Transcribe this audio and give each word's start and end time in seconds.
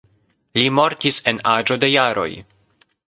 Li 0.57 0.63
mortis 0.77 1.21
en 1.33 1.41
aĝo 1.53 1.77
de 1.85 1.91
jaroj. 1.93 2.29